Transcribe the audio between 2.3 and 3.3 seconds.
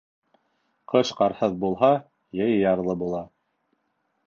йәй ярлы була.